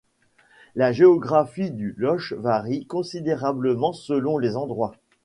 [0.73, 4.95] La géographie du loch varie considérablement selon les endroits.